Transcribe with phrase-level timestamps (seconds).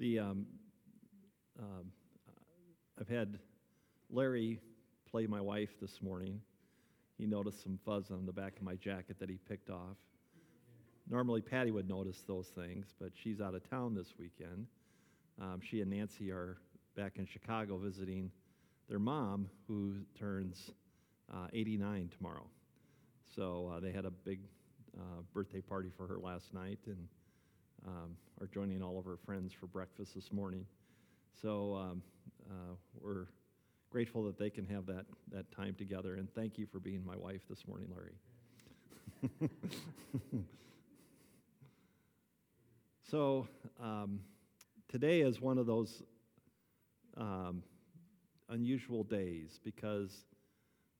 [0.00, 0.46] The um,
[1.58, 1.92] um,
[2.98, 3.38] I've had
[4.08, 4.58] Larry
[5.10, 6.40] play my wife this morning.
[7.18, 9.98] He noticed some fuzz on the back of my jacket that he picked off.
[11.10, 14.68] Normally, Patty would notice those things, but she's out of town this weekend.
[15.38, 16.56] Um, she and Nancy are
[16.96, 18.30] back in Chicago visiting
[18.88, 20.70] their mom, who turns
[21.30, 22.46] uh, 89 tomorrow.
[23.36, 24.40] So uh, they had a big
[24.96, 27.06] uh, birthday party for her last night and
[27.86, 30.66] um, are joining all of our friends for breakfast this morning.
[31.40, 32.02] So um,
[32.50, 33.26] uh, we're
[33.90, 36.14] grateful that they can have that, that time together.
[36.14, 38.14] And thank you for being my wife this morning, Larry.
[43.10, 43.46] so
[43.82, 44.20] um,
[44.88, 46.02] today is one of those
[47.16, 47.62] um,
[48.48, 50.24] unusual days because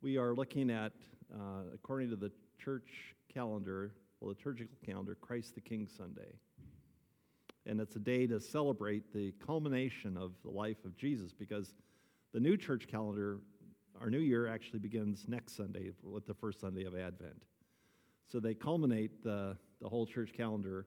[0.03, 0.93] we are looking at,
[1.33, 6.35] uh, according to the church calendar, well, liturgical calendar, Christ the King Sunday.
[7.71, 11.73] And it's a day to celebrate the culmination of the life of Jesus because
[12.33, 13.39] the new church calendar,
[14.01, 17.45] our new year actually begins next Sunday with the first Sunday of Advent.
[18.27, 20.85] So they culminate the, the whole church calendar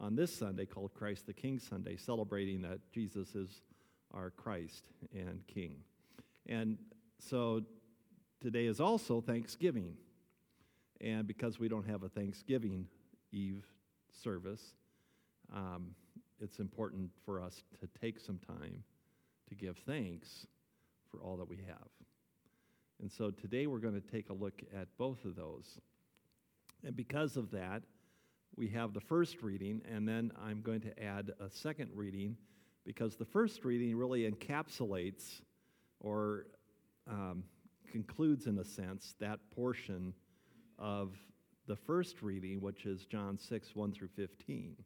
[0.00, 3.60] on this Sunday called Christ the King Sunday, celebrating that Jesus is
[4.14, 5.80] our Christ and King.
[6.46, 6.78] And
[7.18, 7.60] so
[8.40, 9.98] today is also Thanksgiving.
[10.98, 12.86] And because we don't have a Thanksgiving
[13.32, 13.66] Eve
[14.22, 14.62] service,
[15.54, 15.94] um,
[16.42, 18.82] it's important for us to take some time
[19.48, 20.46] to give thanks
[21.10, 21.88] for all that we have.
[23.00, 25.78] And so today we're going to take a look at both of those.
[26.84, 27.82] And because of that,
[28.56, 32.36] we have the first reading, and then I'm going to add a second reading
[32.84, 35.40] because the first reading really encapsulates
[36.00, 36.46] or
[37.08, 37.44] um,
[37.90, 40.12] concludes, in a sense, that portion
[40.78, 41.14] of
[41.66, 44.76] the first reading, which is John 6, 1 through 15.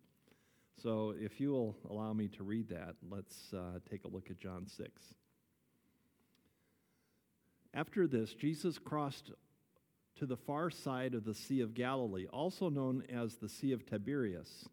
[0.82, 4.38] So if you will allow me to read that, let's uh, take a look at
[4.38, 4.90] John 6.
[7.72, 9.32] After this, Jesus crossed
[10.16, 13.86] to the far side of the Sea of Galilee, also known as the Sea of
[13.86, 14.68] Tiberias.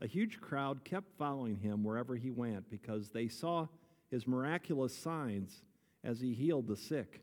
[0.00, 3.68] A huge crowd kept following him wherever he went because they saw
[4.10, 5.62] his miraculous signs
[6.04, 7.22] as he healed the sick.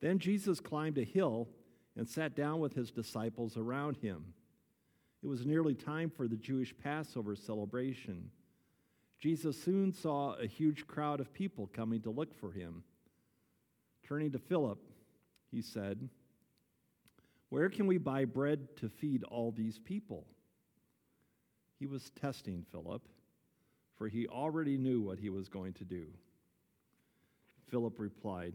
[0.00, 1.48] Then Jesus climbed a hill
[1.96, 4.34] and sat down with his disciples around him.
[5.26, 8.30] It was nearly time for the Jewish Passover celebration.
[9.18, 12.84] Jesus soon saw a huge crowd of people coming to look for him.
[14.06, 14.78] Turning to Philip,
[15.50, 16.08] he said,
[17.48, 20.28] Where can we buy bread to feed all these people?
[21.80, 23.02] He was testing Philip,
[23.96, 26.06] for he already knew what he was going to do.
[27.68, 28.54] Philip replied,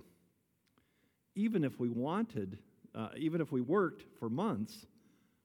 [1.35, 2.59] Even if we wanted,
[2.95, 4.85] uh, even if we worked for months,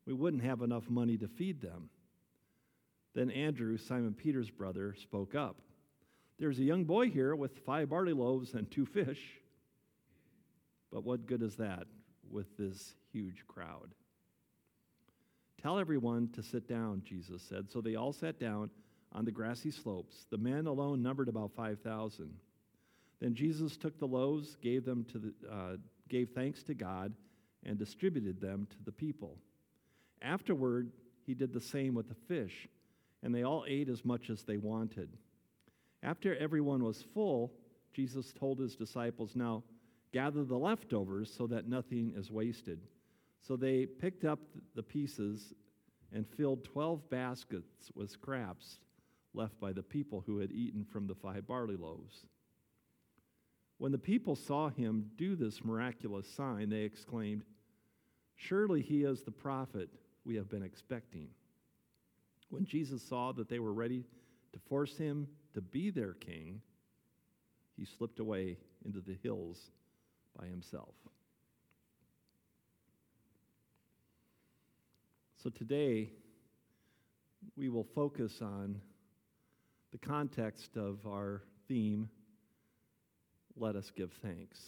[0.06, 1.90] we wouldn't have enough money to feed them.
[3.14, 5.56] Then Andrew, Simon Peter's brother, spoke up.
[6.38, 9.20] There's a young boy here with five barley loaves and two fish.
[10.92, 11.86] But what good is that
[12.30, 13.94] with this huge crowd?
[15.62, 17.70] Tell everyone to sit down, Jesus said.
[17.70, 18.70] So they all sat down
[19.12, 20.26] on the grassy slopes.
[20.30, 22.34] The men alone numbered about 5,000.
[23.20, 25.76] Then Jesus took the loaves, gave them to the, uh,
[26.08, 27.14] gave thanks to God,
[27.64, 29.38] and distributed them to the people.
[30.22, 30.90] Afterward,
[31.24, 32.68] he did the same with the fish,
[33.22, 35.10] and they all ate as much as they wanted.
[36.02, 37.52] After everyone was full,
[37.92, 39.64] Jesus told his disciples, Now
[40.12, 42.80] gather the leftovers so that nothing is wasted.
[43.40, 44.40] So they picked up
[44.74, 45.54] the pieces
[46.12, 48.78] and filled 12 baskets with scraps
[49.34, 52.24] left by the people who had eaten from the five barley loaves.
[53.78, 57.44] When the people saw him do this miraculous sign, they exclaimed,
[58.34, 59.90] Surely he is the prophet
[60.26, 61.28] we have been expecting.
[62.50, 64.04] When Jesus saw that they were ready
[64.52, 66.60] to force him to be their king,
[67.76, 69.58] he slipped away into the hills
[70.38, 70.94] by himself.
[75.42, 76.10] So today,
[77.56, 78.80] we will focus on
[79.92, 82.08] the context of our theme
[83.56, 84.58] let us give thanks.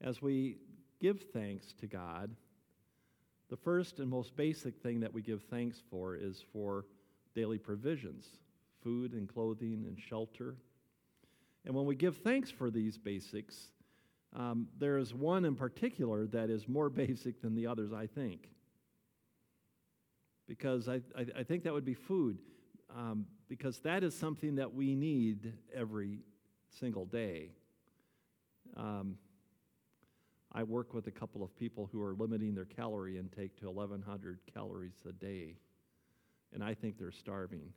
[0.00, 0.58] As we
[1.00, 2.30] give thanks to God,
[3.50, 6.86] the first and most basic thing that we give thanks for is for
[7.34, 8.26] daily provisions
[8.82, 10.56] food and clothing and shelter.
[11.66, 13.72] And when we give thanks for these basics,
[14.34, 18.48] um, there is one in particular that is more basic than the others, I think.
[20.48, 22.38] Because I, I, I think that would be food,
[22.96, 26.20] um, because that is something that we need every
[26.70, 27.50] single day.
[28.76, 29.16] Um,
[30.52, 34.40] I work with a couple of people who are limiting their calorie intake to 1,100
[34.52, 35.56] calories a day,
[36.52, 37.72] and I think they're starving.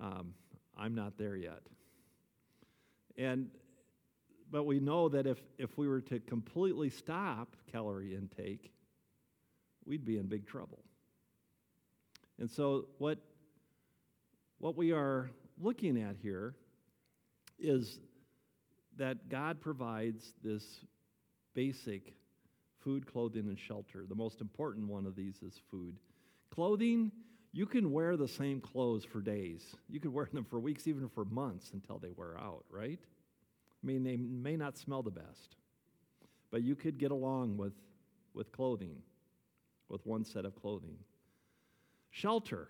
[0.00, 0.34] Um,
[0.76, 1.60] I'm not there yet.
[3.16, 3.50] And
[4.50, 8.72] but we know that if, if we were to completely stop calorie intake,
[9.84, 10.82] we'd be in big trouble.
[12.38, 13.18] And so what
[14.58, 16.54] what we are looking at here
[17.58, 17.98] is
[18.96, 20.64] that God provides this
[21.54, 22.14] basic
[22.78, 24.04] food, clothing, and shelter.
[24.08, 25.96] The most important one of these is food.
[26.50, 27.12] Clothing,
[27.52, 29.64] you can wear the same clothes for days.
[29.88, 32.98] You could wear them for weeks, even for months until they wear out, right?
[33.82, 35.56] I mean, they may not smell the best,
[36.50, 37.72] but you could get along with,
[38.34, 38.96] with clothing,
[39.88, 40.96] with one set of clothing.
[42.10, 42.68] Shelter.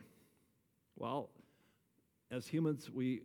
[0.96, 1.30] Well,
[2.30, 3.22] as humans, we,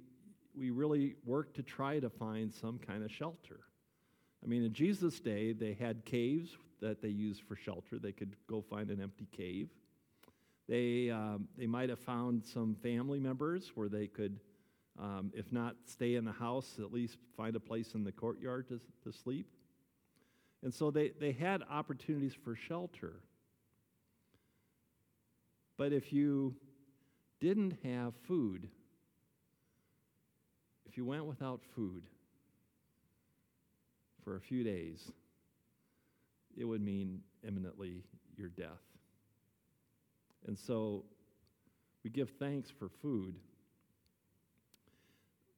[0.58, 3.60] we really work to try to find some kind of shelter.
[4.46, 7.98] I mean, in Jesus' day, they had caves that they used for shelter.
[7.98, 9.70] They could go find an empty cave.
[10.70, 14.40] They, um, they might have found some family members where they could,
[15.00, 18.68] um, if not stay in the house, at least find a place in the courtyard
[18.68, 19.48] to, to sleep.
[20.62, 23.14] And so they, they had opportunities for shelter.
[25.76, 26.56] But if you
[27.40, 28.70] didn't have food,
[30.86, 32.04] if you went without food
[34.26, 35.12] for a few days,
[36.58, 38.04] it would mean imminently
[38.36, 38.82] your death.
[40.48, 41.06] And so
[42.04, 43.36] we give thanks for food.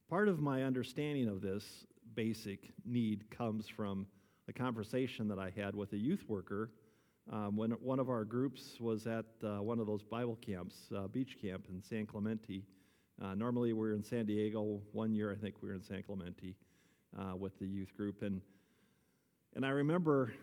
[0.09, 1.63] Part of my understanding of this
[2.13, 4.05] basic need comes from
[4.47, 6.69] a conversation that I had with a youth worker
[7.31, 11.07] um, when one of our groups was at uh, one of those Bible camps, uh,
[11.07, 12.63] beach camp in San Clemente.
[13.21, 14.81] Uh, normally we're in San Diego.
[14.93, 16.55] One year I think we were in San Clemente
[17.17, 18.21] uh, with the youth group.
[18.21, 18.41] And,
[19.55, 20.33] and I remember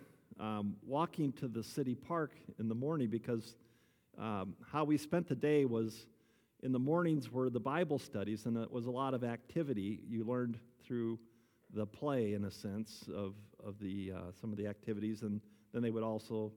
[0.40, 3.56] um, walking to the city park in the morning because
[4.18, 6.06] um, how we spent the day was
[6.62, 10.00] in the mornings were the Bible studies, and it was a lot of activity.
[10.08, 11.18] You learned through
[11.72, 13.34] the play, in a sense, of,
[13.64, 15.40] of the, uh, some of the activities, and
[15.72, 16.52] then they would also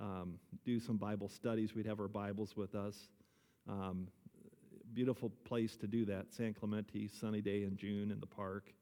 [0.00, 1.74] um, do some Bible studies.
[1.74, 2.96] We'd have our Bibles with us.
[3.68, 4.08] Um,
[4.94, 8.72] beautiful place to do that, San Clemente, sunny day in June in the park.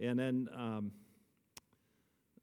[0.00, 0.92] And then um,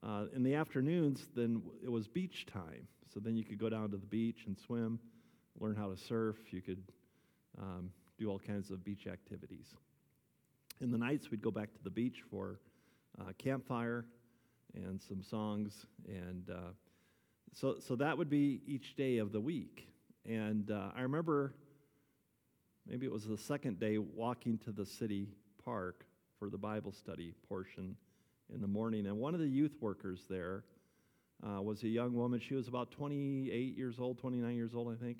[0.02, 2.86] uh, in the afternoons, then it was beach time.
[3.12, 4.98] So then you could go down to the beach and swim,
[5.58, 6.36] learn how to surf.
[6.50, 6.82] You could
[7.58, 9.66] um, do all kinds of beach activities.
[10.80, 12.60] In the nights, we'd go back to the beach for
[13.20, 14.04] uh, campfire
[14.74, 15.86] and some songs.
[16.06, 16.72] And uh,
[17.52, 19.88] so, so that would be each day of the week.
[20.24, 21.54] And uh, I remember
[22.86, 25.28] maybe it was the second day walking to the city
[25.64, 26.04] park
[26.38, 27.96] for the Bible study portion
[28.54, 29.06] in the morning.
[29.06, 30.64] And one of the youth workers there
[31.46, 32.40] uh, was a young woman.
[32.40, 35.18] She was about 28 years old, 29 years old, I think.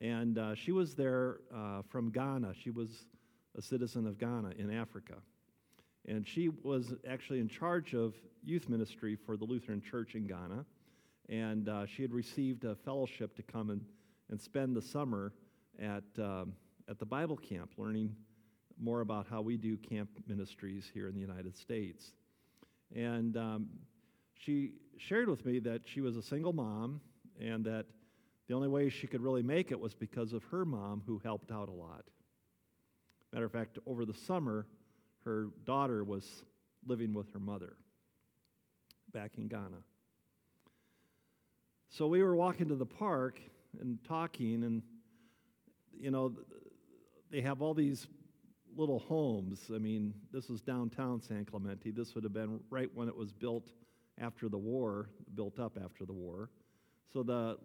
[0.00, 2.54] And uh, she was there uh, from Ghana.
[2.62, 3.06] She was
[3.56, 5.14] a citizen of Ghana in Africa.
[6.06, 10.64] And she was actually in charge of youth ministry for the Lutheran Church in Ghana.
[11.28, 13.84] And uh, she had received a fellowship to come and,
[14.30, 15.32] and spend the summer
[15.78, 16.54] at, um,
[16.88, 18.14] at the Bible camp, learning
[18.80, 22.12] more about how we do camp ministries here in the United States.
[22.94, 23.68] And um,
[24.34, 27.00] she shared with me that she was a single mom
[27.40, 27.86] and that
[28.48, 31.50] the only way she could really make it was because of her mom, who helped
[31.50, 32.04] out a lot.
[33.32, 34.66] Matter of fact, over the summer,
[35.24, 36.44] her daughter was
[36.86, 37.76] living with her mother
[39.12, 39.82] back in Ghana.
[41.88, 43.40] So we were walking to the park
[43.80, 44.82] and talking, and
[45.98, 46.34] you know,
[47.30, 48.06] they have all these
[48.76, 49.70] little homes.
[49.74, 51.90] I mean, this was downtown San Clemente.
[51.90, 53.70] This would have been right when it was built
[54.20, 56.50] after the war, built up after the war.
[57.12, 57.58] So the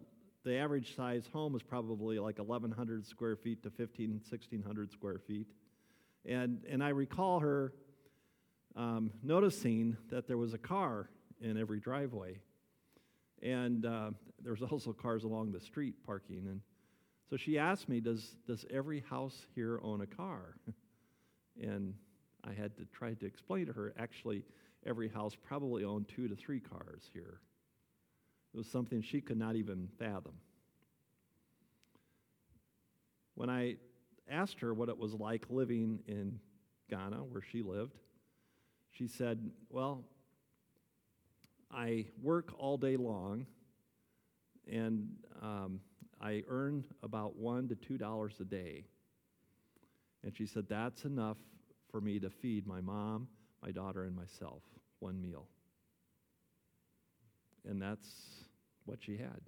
[0.44, 5.46] the average size home was probably like 1,100 square feet to 15, 1,600 square feet.
[6.24, 7.72] And, and I recall her
[8.76, 11.10] um, noticing that there was a car
[11.40, 12.38] in every driveway.
[13.42, 14.12] And uh,
[14.42, 16.46] there was also cars along the street parking.
[16.46, 16.60] And
[17.28, 20.56] so she asked me, does, does every house here own a car?
[21.60, 21.94] And
[22.44, 24.44] I had to try to explain to her actually,
[24.86, 27.40] every house probably owned two to three cars here.
[28.54, 30.34] It was something she could not even fathom.
[33.34, 33.76] When I
[34.30, 36.40] asked her what it was like living in
[36.90, 37.98] Ghana, where she lived,
[38.90, 40.04] she said, Well,
[41.70, 43.46] I work all day long
[44.70, 45.08] and
[45.42, 45.80] um,
[46.20, 48.84] I earn about one to two dollars a day.
[50.24, 51.36] And she said, That's enough
[51.90, 53.28] for me to feed my mom,
[53.62, 54.62] my daughter, and myself
[55.00, 55.46] one meal.
[57.66, 58.08] And that's
[58.84, 59.40] what she had.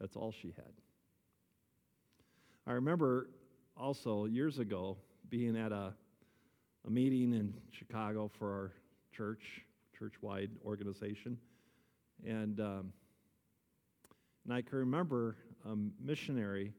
[0.00, 0.72] That's all she had.
[2.66, 3.28] I remember
[3.76, 4.96] also years ago
[5.28, 5.92] being at a,
[6.86, 8.72] a meeting in Chicago for our
[9.16, 9.62] church,
[9.98, 11.38] church wide organization.
[12.26, 12.92] And, um,
[14.44, 16.72] and I can remember a missionary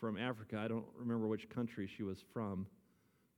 [0.00, 0.60] from Africa.
[0.62, 2.66] I don't remember which country she was from,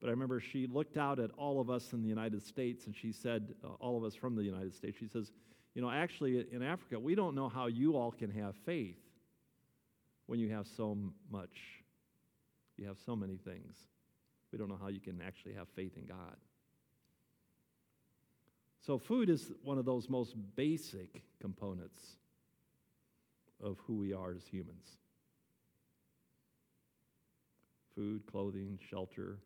[0.00, 2.94] but I remember she looked out at all of us in the United States and
[2.94, 5.32] she said, uh, all of us from the United States, she says,
[5.74, 8.98] You know, actually in Africa, we don't know how you all can have faith
[10.26, 10.96] when you have so
[11.30, 11.82] much.
[12.76, 13.76] You have so many things.
[14.52, 16.36] We don't know how you can actually have faith in God.
[18.80, 22.00] So, food is one of those most basic components
[23.62, 24.99] of who we are as humans
[28.00, 29.36] food, clothing, shelter.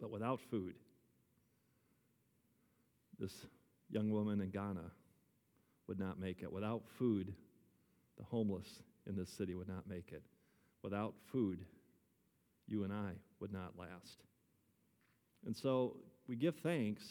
[0.00, 0.72] But without food,
[3.18, 3.34] this
[3.90, 4.90] young woman in Ghana
[5.88, 6.50] would not make it.
[6.50, 7.34] Without food,
[8.16, 10.22] the homeless in this city would not make it.
[10.82, 11.58] Without food,
[12.66, 14.22] you and I would not last.
[15.44, 17.02] And so we give thanks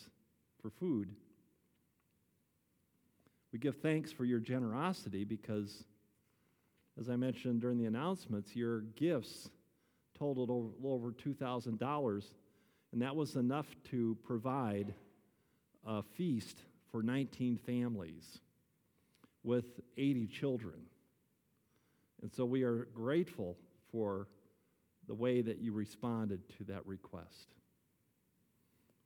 [0.64, 1.10] for food.
[3.54, 5.84] We give thanks for your generosity because,
[7.00, 9.52] as I mentioned during the announcements, your gifts
[10.18, 12.24] totaled over, over $2,000,
[12.92, 14.94] and that was enough to provide
[15.86, 16.58] a feast
[16.92, 18.40] for 19 families
[19.44, 19.66] with
[19.98, 20.82] 80 children.
[22.22, 23.58] And so we are grateful
[23.92, 24.28] for
[25.08, 27.54] the way that you responded to that request.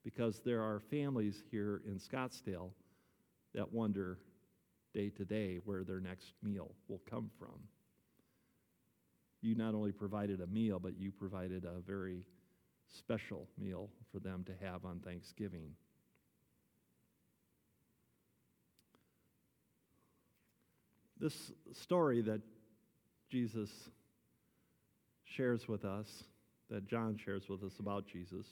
[0.02, 2.70] Because there are families here in Scottsdale
[3.54, 4.18] that wonder
[4.94, 7.58] day to day where their next meal will come from
[9.42, 12.24] you not only provided a meal, but you provided a very
[12.98, 15.70] special meal for them to have on Thanksgiving.
[21.18, 22.40] This story that
[23.30, 23.70] Jesus
[25.24, 26.24] shares with us,
[26.70, 28.46] that John shares with us about Jesus,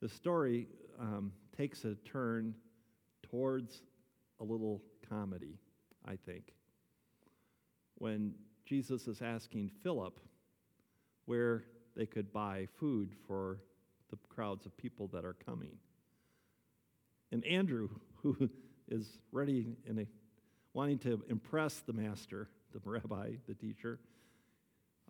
[0.00, 0.68] the story
[0.98, 2.54] um, takes a turn
[3.22, 3.82] towards
[4.40, 5.58] a little comedy,
[6.06, 6.52] I think.
[7.96, 10.18] When Jesus is asking Philip
[11.26, 11.64] where
[11.96, 13.58] they could buy food for
[14.10, 15.76] the crowds of people that are coming.
[17.32, 17.88] And Andrew,
[18.22, 18.48] who
[18.88, 20.06] is ready and
[20.72, 23.98] wanting to impress the master, the rabbi, the teacher,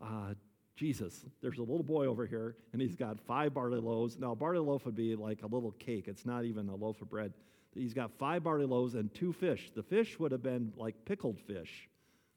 [0.02, 0.34] uh,
[0.76, 4.18] Jesus, there's a little boy over here, and he's got five barley loaves.
[4.18, 7.00] Now, a barley loaf would be like a little cake, it's not even a loaf
[7.00, 7.32] of bread.
[7.74, 9.70] He's got five barley loaves and two fish.
[9.74, 11.88] The fish would have been like pickled fish.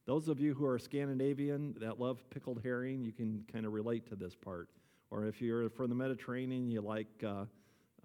[0.08, 4.08] Those of you who are Scandinavian that love pickled herring, you can kind of relate
[4.08, 4.70] to this part.
[5.12, 7.44] Or if you're from the Mediterranean, you like, uh,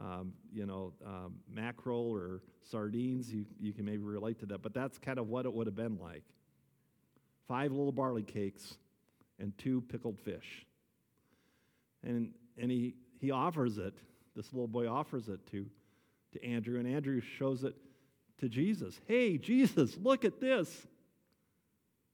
[0.00, 4.62] um, you know, um, mackerel or sardines, you, you can maybe relate to that.
[4.62, 6.24] But that's kind of what it would have been like.
[7.46, 8.78] Five little barley cakes
[9.38, 10.66] and two pickled fish.
[12.02, 13.94] And, and he, he offers it,
[14.34, 15.66] this little boy offers it to,
[16.32, 17.76] to Andrew, and Andrew shows it
[18.38, 19.00] to Jesus.
[19.06, 20.88] Hey, Jesus, look at this.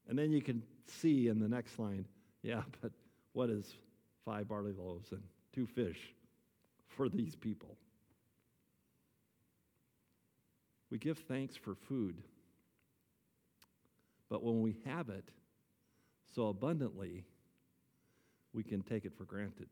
[0.09, 2.05] And then you can see in the next line,
[2.41, 2.91] yeah, but
[3.33, 3.75] what is
[4.25, 5.21] five barley loaves and
[5.53, 6.13] two fish
[6.87, 7.77] for these people?
[10.89, 12.23] We give thanks for food.
[14.29, 15.25] But when we have it
[16.33, 17.23] so abundantly,
[18.51, 19.69] we can take it for granted.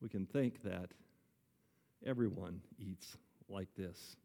[0.00, 0.90] We can think that
[2.04, 4.16] everyone eats like this.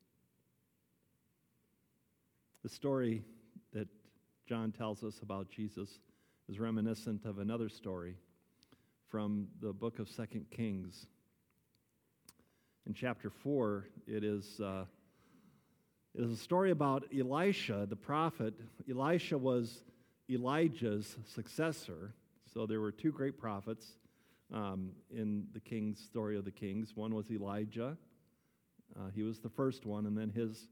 [2.64, 3.24] The story
[3.74, 3.88] that
[4.48, 6.00] John tells us about Jesus
[6.48, 8.16] is reminiscent of another story
[9.10, 11.06] from the book of Second Kings.
[12.86, 14.86] In chapter 4, it is, uh,
[16.16, 18.54] it is a story about Elisha, the prophet.
[18.90, 19.84] Elisha was
[20.30, 22.14] Elijah's successor.
[22.54, 23.98] So there were two great prophets
[24.54, 26.96] um, in the king's story of the kings.
[26.96, 27.98] One was Elijah.
[28.98, 30.70] Uh, he was the first one, and then his,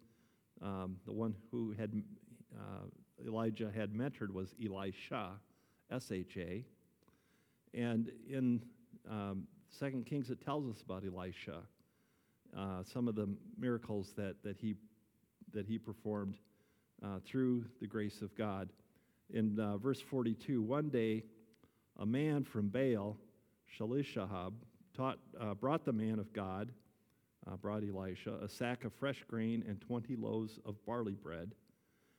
[0.62, 1.92] um, the one who had
[2.58, 2.86] uh,
[3.24, 5.32] Elijah had mentored was Elisha,
[5.92, 6.66] S H A.
[7.74, 8.62] And in
[9.10, 11.62] um, Second Kings, it tells us about Elisha,
[12.58, 14.76] uh, some of the miracles that, that, he,
[15.54, 16.38] that he performed
[17.04, 18.70] uh, through the grace of God.
[19.34, 21.24] In uh, verse 42, one day
[22.00, 23.18] a man from Baal,
[23.78, 24.54] Shalishahab,
[24.96, 26.72] taught, uh, brought the man of God,
[27.48, 31.52] uh, brought Elisha, a sack of fresh grain and 20 loaves of barley bread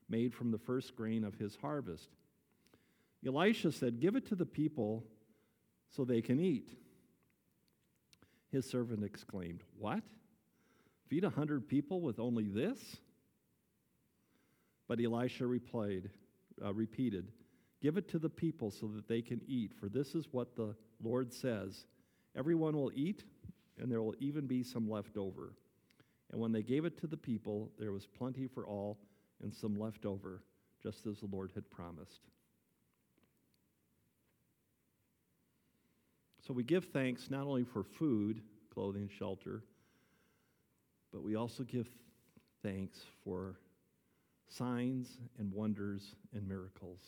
[0.08, 2.08] made from the first grain of his harvest.
[3.26, 5.04] Elisha said, Give it to the people
[5.94, 6.70] so they can eat.
[8.50, 10.02] His servant exclaimed, What?
[11.08, 12.78] Feed a hundred people with only this?
[14.88, 16.10] But Elisha replied,
[16.64, 17.32] uh, repeated,
[17.82, 20.74] Give it to the people so that they can eat, for this is what the
[21.02, 21.86] Lord says
[22.36, 23.24] Everyone will eat,
[23.78, 25.54] and there will even be some left over.
[26.30, 28.98] And when they gave it to the people, there was plenty for all
[29.42, 30.42] and some left over,
[30.82, 32.20] just as the Lord had promised.
[36.46, 38.40] So we give thanks not only for food,
[38.72, 39.62] clothing, shelter,
[41.12, 41.88] but we also give
[42.62, 43.56] thanks for
[44.48, 47.00] signs and wonders and miracles.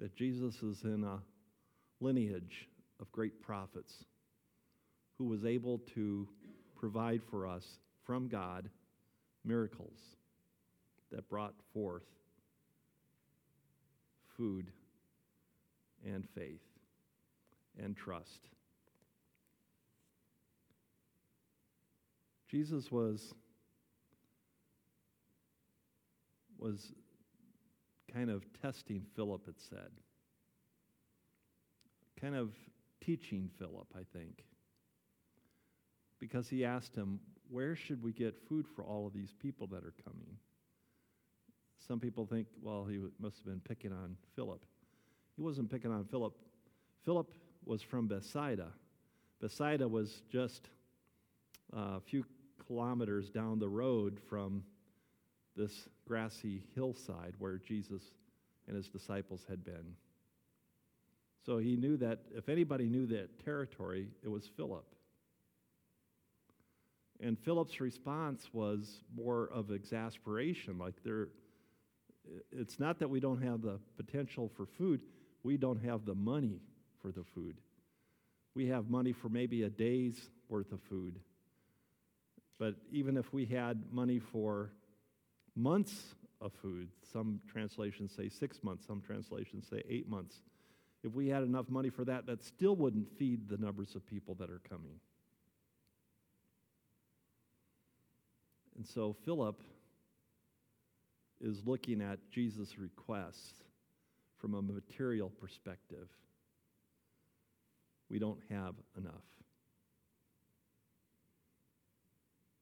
[0.00, 1.18] That Jesus is in a
[2.00, 2.68] lineage
[3.00, 3.92] of great prophets
[5.18, 6.28] who was able to
[6.76, 7.64] provide for us
[8.06, 8.70] from God
[9.44, 9.98] miracles
[11.10, 12.04] that brought forth
[14.36, 14.70] food
[16.06, 16.62] and faith
[17.82, 18.48] and trust.
[22.48, 23.34] Jesus was
[26.58, 26.92] was
[28.12, 29.90] kind of testing Philip, it said.
[32.20, 32.50] Kind of
[33.00, 34.44] teaching Philip, I think.
[36.18, 39.84] Because he asked him, Where should we get food for all of these people that
[39.84, 40.36] are coming?
[41.86, 44.62] Some people think, well, he must have been picking on Philip.
[45.36, 46.34] He wasn't picking on Philip.
[47.04, 47.32] Philip
[47.64, 48.68] was from Bethsaida.
[49.40, 50.68] Bethsaida was just
[51.74, 52.24] uh, a few
[52.66, 54.64] kilometers down the road from
[55.56, 58.02] this grassy hillside where Jesus
[58.66, 59.94] and his disciples had been.
[61.46, 64.84] So he knew that if anybody knew that territory, it was Philip.
[67.20, 71.28] And Philip's response was more of exasperation, like there
[72.52, 75.00] it's not that we don't have the potential for food,
[75.42, 76.60] we don't have the money
[77.00, 77.56] for the food.
[78.54, 81.18] We have money for maybe a day's worth of food.
[82.58, 84.72] But even if we had money for
[85.54, 90.42] months of food, some translations say six months, some translations say eight months,
[91.04, 94.34] if we had enough money for that, that still wouldn't feed the numbers of people
[94.34, 94.98] that are coming.
[98.78, 99.60] And so Philip
[101.40, 103.64] is looking at Jesus' request
[104.40, 106.08] from a material perspective.
[108.08, 109.24] We don't have enough.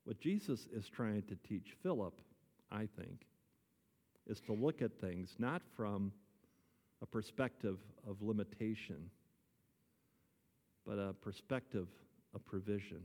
[0.04, 2.14] What Jesus is trying to teach Philip,
[2.72, 3.26] I think,
[4.26, 6.12] is to look at things not from
[7.02, 7.76] a perspective
[8.08, 9.10] of limitation,
[10.86, 11.88] but a perspective
[12.34, 13.02] of provision.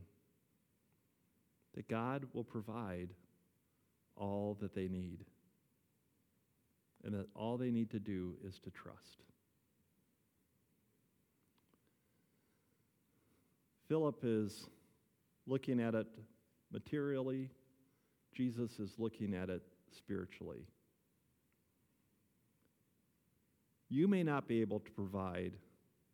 [1.74, 3.10] That God will provide
[4.16, 5.24] all that they need
[7.04, 9.22] and that all they need to do is to trust.
[13.88, 14.68] Philip is
[15.46, 16.06] looking at it
[16.72, 17.50] materially,
[18.34, 20.64] Jesus is looking at it spiritually.
[23.90, 25.52] You may not be able to provide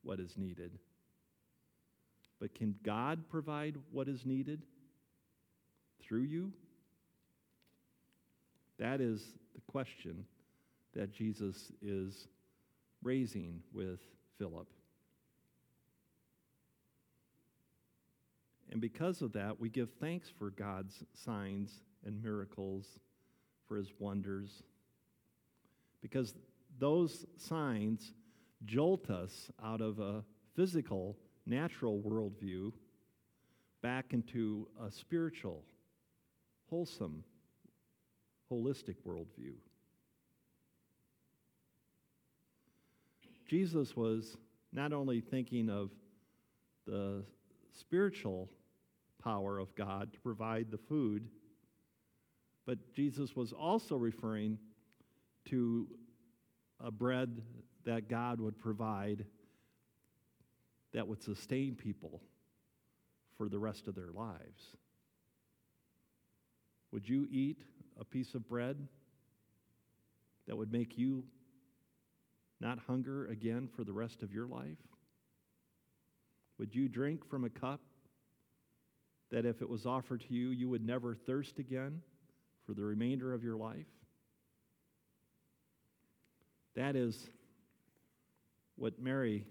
[0.02, 0.72] what is needed,
[2.40, 4.62] but can God provide what is needed
[6.08, 6.52] through you?
[8.78, 9.22] That is
[9.54, 10.24] the question
[10.94, 12.26] that Jesus is
[13.02, 14.00] raising with
[14.38, 14.68] Philip.
[18.70, 22.86] And because of that, we give thanks for God's signs and miracles,
[23.66, 24.62] for his wonders,
[26.00, 26.34] because
[26.78, 28.12] those signs
[28.64, 30.22] jolt us out of a
[30.54, 31.16] physical,
[31.46, 32.72] natural worldview
[33.82, 35.62] back into a spiritual,
[36.68, 37.24] wholesome,
[38.50, 39.54] holistic worldview.
[43.46, 44.36] Jesus was
[44.72, 45.90] not only thinking of
[46.86, 47.24] the
[47.78, 48.50] spiritual
[49.22, 51.28] power of God to provide the food,
[52.66, 54.58] but Jesus was also referring
[55.46, 55.88] to
[56.80, 57.40] a bread
[57.84, 59.24] that God would provide
[60.92, 62.20] that would sustain people
[63.36, 64.76] for the rest of their lives.
[66.92, 67.58] Would you eat
[67.98, 68.76] a piece of bread
[70.46, 71.24] that would make you
[72.60, 74.78] not hunger again for the rest of your life?
[76.58, 77.80] Would you drink from a cup
[79.30, 82.02] that if it was offered to you, you would never thirst again
[82.66, 83.86] for the remainder of your life?
[86.74, 87.28] That is
[88.76, 89.44] what Mary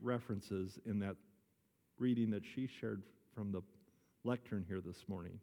[0.00, 1.16] references in that
[1.98, 3.02] reading that she shared
[3.34, 3.60] from the
[4.24, 5.38] lectern here this morning.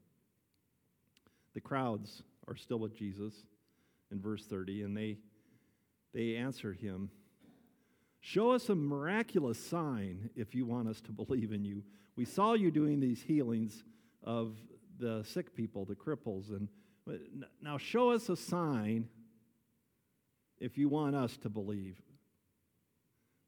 [1.57, 3.33] The crowds are still with Jesus
[4.11, 5.17] in verse 30, and they
[6.13, 7.09] they answered him,
[8.19, 11.81] Show us a miraculous sign if you want us to believe in you.
[12.15, 13.83] We saw you doing these healings
[14.23, 14.55] of
[14.99, 16.67] the sick people, the cripples, and
[17.59, 19.09] now show us a sign
[20.59, 21.99] if you want us to believe.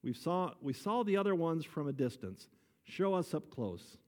[0.02, 2.48] We saw, we saw the other ones from a distance.
[2.86, 4.00] Show us up close.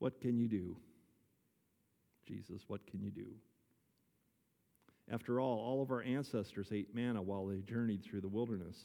[0.00, 0.76] What can you do?
[2.26, 3.26] Jesus, what can you do?
[5.12, 8.76] After all, all of our ancestors ate manna while they journeyed through the wilderness.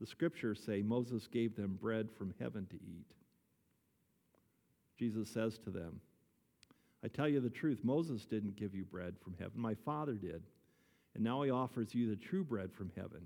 [0.00, 3.06] The scriptures say Moses gave them bread from heaven to eat.
[4.98, 6.00] Jesus says to them,
[7.04, 10.42] I tell you the truth, Moses didn't give you bread from heaven, my Father did.
[11.14, 13.22] And now he offers you the true bread from heaven.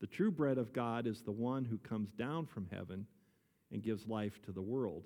[0.00, 3.06] The true bread of God is the one who comes down from heaven
[3.70, 5.04] and gives life to the world.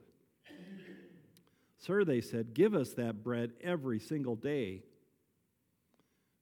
[1.79, 4.83] Sir, they said, give us that bread every single day.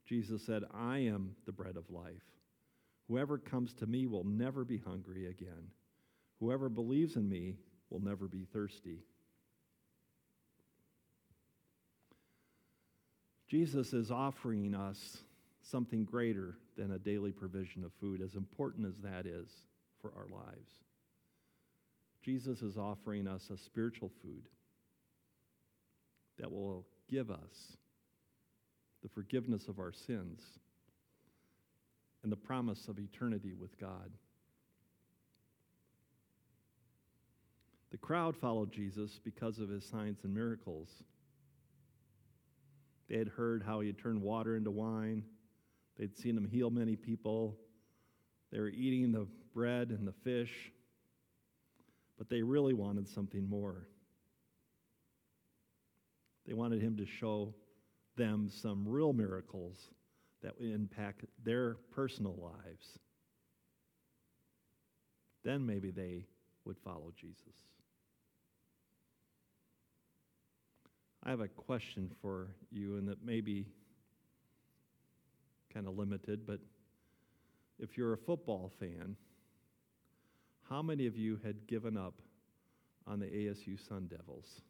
[0.06, 2.22] Jesus said, I am the bread of life.
[3.08, 5.70] Whoever comes to me will never be hungry again.
[6.38, 7.56] Whoever believes in me
[7.90, 9.00] will never be thirsty.
[13.48, 15.18] Jesus is offering us
[15.62, 19.50] something greater than a daily provision of food, as important as that is
[20.00, 20.70] for our lives.
[22.22, 24.48] Jesus is offering us a spiritual food
[26.38, 27.76] that will give us
[29.02, 30.40] the forgiveness of our sins
[32.22, 34.10] and the promise of eternity with God.
[37.90, 40.88] The crowd followed Jesus because of his signs and miracles.
[43.08, 45.24] They had heard how he had turned water into wine.
[45.98, 47.58] They'd seen him heal many people.
[48.50, 50.72] They were eating the bread and the fish.
[52.22, 53.88] But they really wanted something more.
[56.46, 57.52] They wanted him to show
[58.16, 59.76] them some real miracles
[60.40, 62.86] that would impact their personal lives.
[65.42, 66.26] Then maybe they
[66.64, 67.56] would follow Jesus.
[71.24, 73.66] I have a question for you, and that may be
[75.74, 76.60] kind of limited, but
[77.80, 79.16] if you're a football fan,
[80.72, 82.14] how many of you had given up
[83.06, 84.62] on the ASU Sun Devils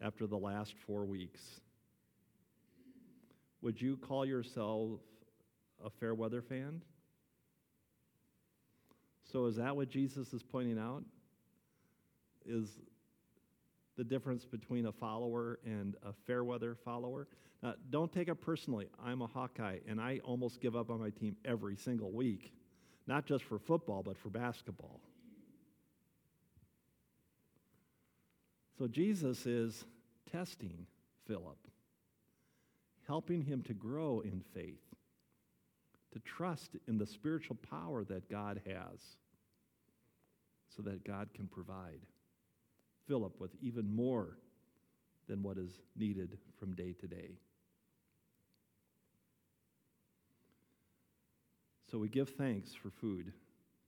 [0.00, 1.42] after the last four weeks?
[3.60, 5.00] Would you call yourself
[5.84, 6.80] a fair weather fan?
[9.30, 11.04] So, is that what Jesus is pointing out?
[12.46, 12.70] Is
[13.98, 17.28] the difference between a follower and a fair weather follower.
[17.62, 18.88] Now, don't take it personally.
[19.04, 22.54] I'm a Hawkeye, and I almost give up on my team every single week,
[23.08, 25.00] not just for football, but for basketball.
[28.78, 29.84] So Jesus is
[30.30, 30.86] testing
[31.26, 31.58] Philip,
[33.06, 34.84] helping him to grow in faith,
[36.12, 39.00] to trust in the spiritual power that God has,
[40.76, 42.00] so that God can provide.
[43.08, 44.36] Philip with even more
[45.28, 47.38] than what is needed from day to day.
[51.90, 53.32] So we give thanks for food,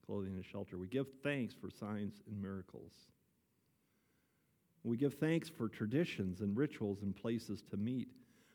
[0.06, 0.78] clothing, and shelter.
[0.78, 2.92] We give thanks for signs and miracles.
[4.82, 8.08] We give thanks for traditions and rituals and places to meet.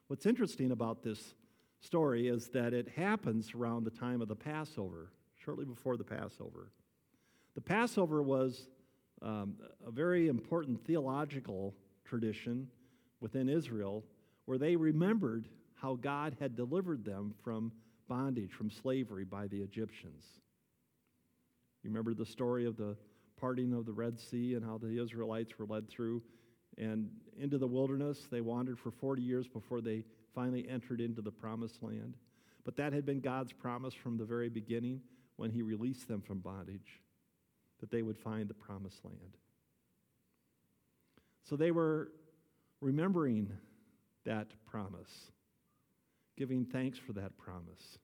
[0.07, 1.35] What's interesting about this
[1.79, 6.71] story is that it happens around the time of the Passover, shortly before the Passover.
[7.53, 8.67] The Passover was
[9.21, 9.55] um,
[9.85, 12.67] a very important theological tradition
[13.19, 14.03] within Israel
[14.45, 17.71] where they remembered how God had delivered them from
[18.07, 20.23] bondage, from slavery by the Egyptians.
[21.83, 22.95] You remember the story of the
[23.39, 26.21] parting of the Red Sea and how the Israelites were led through
[26.77, 28.27] and into the wilderness.
[28.31, 32.15] They wandered for 40 years before they finally entered into the promised land.
[32.63, 35.01] But that had been God's promise from the very beginning
[35.37, 37.01] when He released them from bondage
[37.79, 39.37] that they would find the promised land.
[41.43, 42.11] So they were
[42.81, 43.51] remembering
[44.25, 45.31] that promise,
[46.37, 47.99] giving thanks for that promise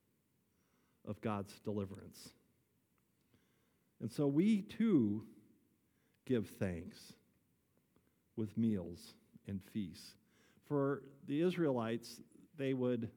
[1.08, 2.30] of God's deliverance.
[4.00, 5.24] And so we too
[6.26, 6.98] give thanks
[8.36, 9.14] with meals
[9.48, 10.16] and feasts.
[10.68, 12.22] For the Israelites,
[12.58, 13.10] they would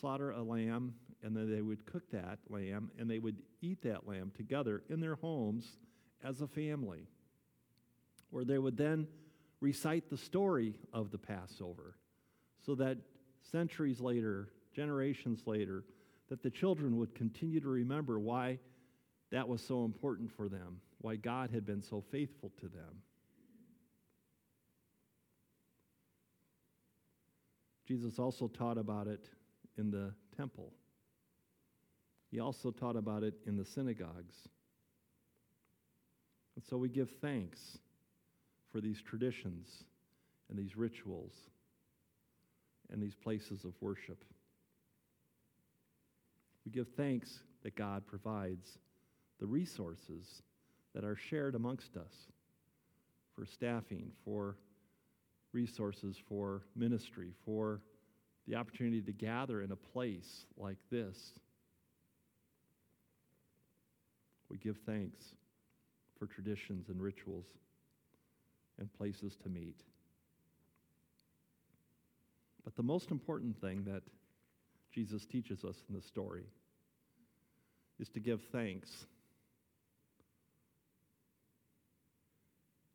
[0.00, 4.08] slaughter a lamb and then they would cook that lamb and they would eat that
[4.08, 5.76] lamb together in their homes
[6.24, 7.06] as a family,
[8.30, 9.06] where they would then
[9.60, 11.96] recite the story of the Passover
[12.64, 12.98] so that
[13.50, 15.84] centuries later, generations later,
[16.28, 18.58] that the children would continue to remember why
[19.30, 23.02] that was so important for them, why God had been so faithful to them.
[27.86, 29.28] Jesus also taught about it
[29.76, 30.72] in the temple.
[32.30, 34.36] He also taught about it in the synagogues.
[36.54, 37.78] And so we give thanks
[38.70, 39.84] for these traditions
[40.48, 41.34] and these rituals
[42.92, 44.24] and these places of worship.
[46.64, 48.78] We give thanks that God provides
[49.40, 50.42] the resources
[50.94, 52.12] that are shared amongst us
[53.34, 54.56] for staffing, for
[55.52, 57.80] resources for ministry, for
[58.46, 61.16] the opportunity to gather in a place like this.
[64.48, 65.24] We give thanks
[66.18, 67.46] for traditions and rituals
[68.78, 69.80] and places to meet.
[72.64, 74.02] But the most important thing that
[74.92, 76.44] Jesus teaches us in the story
[77.98, 79.06] is to give thanks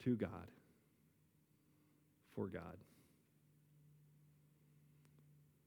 [0.03, 0.51] to God,
[2.35, 2.77] for God.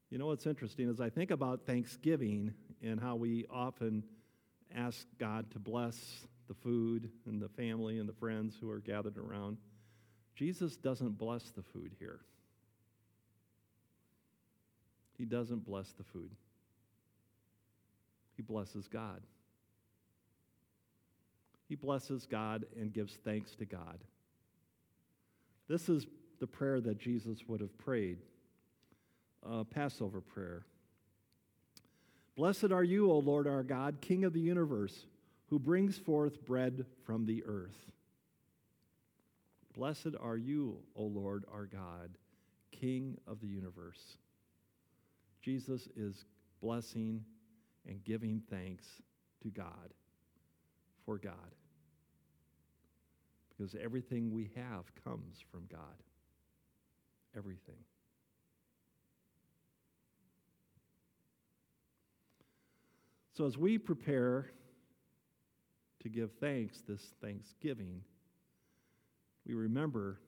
[0.09, 4.03] You know what's interesting is I think about Thanksgiving and how we often
[4.75, 5.97] ask God to bless
[6.47, 9.57] the food and the family and the friends who are gathered around.
[10.35, 12.21] Jesus doesn't bless the food here.
[15.21, 16.31] He doesn't bless the food.
[18.35, 19.21] He blesses God.
[21.69, 23.99] He blesses God and gives thanks to God.
[25.67, 26.07] This is
[26.39, 28.17] the prayer that Jesus would have prayed
[29.47, 30.65] uh, Passover prayer.
[32.35, 35.05] Blessed are you, O Lord our God, King of the universe,
[35.51, 37.91] who brings forth bread from the earth.
[39.75, 42.09] Blessed are you, O Lord our God,
[42.71, 44.17] King of the universe.
[45.41, 46.25] Jesus is
[46.61, 47.23] blessing
[47.87, 48.85] and giving thanks
[49.41, 49.93] to God
[51.05, 51.33] for God.
[53.49, 55.79] Because everything we have comes from God.
[57.35, 57.75] Everything.
[63.33, 64.51] So, as we prepare
[66.01, 68.01] to give thanks this Thanksgiving,
[69.45, 70.19] we remember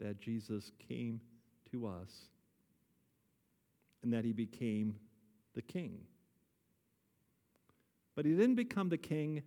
[0.00, 1.20] that Jesus came
[1.70, 2.28] to us
[4.04, 4.94] and that he became
[5.54, 6.02] the king.
[8.14, 9.42] But he didn't become the king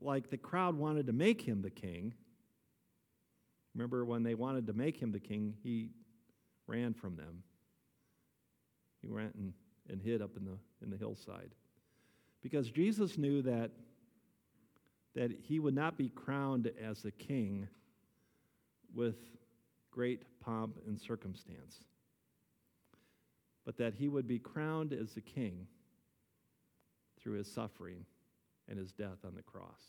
[0.00, 2.14] like the crowd wanted to make him the king.
[3.74, 5.90] Remember when they wanted to make him the king, he
[6.66, 7.42] ran from them.
[9.02, 9.52] He went and,
[9.88, 11.50] and hid up in the, in the hillside.
[12.42, 13.70] Because Jesus knew that,
[15.14, 17.68] that he would not be crowned as a king
[18.94, 19.16] with
[19.90, 21.80] great pomp and circumstance,
[23.68, 25.66] but that he would be crowned as a king
[27.20, 28.06] through his suffering
[28.66, 29.82] and his death on the cross.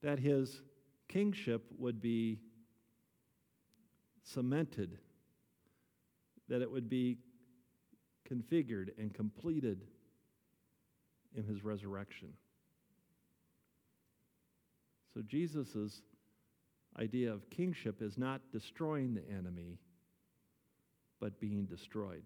[0.00, 0.62] That his
[1.08, 2.38] kingship would be
[4.22, 4.98] cemented,
[6.48, 7.18] that it would be
[8.30, 9.82] configured and completed
[11.34, 12.34] in his resurrection.
[15.12, 16.02] So Jesus'
[17.00, 19.80] idea of kingship is not destroying the enemy,
[21.20, 22.24] but being destroyed.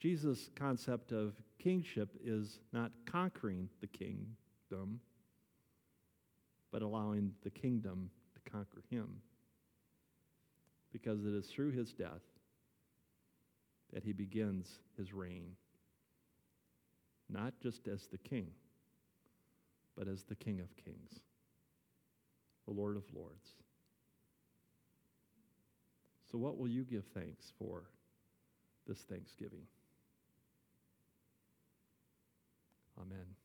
[0.00, 5.00] Jesus' concept of kingship is not conquering the kingdom,
[6.70, 9.08] but allowing the kingdom to conquer him.
[10.92, 12.22] Because it is through his death
[13.92, 15.56] that he begins his reign
[17.28, 18.48] not just as the king,
[19.96, 21.20] but as the King of Kings,
[22.66, 23.54] the Lord of Lords.
[26.30, 27.84] So, what will you give thanks for
[28.86, 29.62] this Thanksgiving?
[33.00, 33.37] Amen.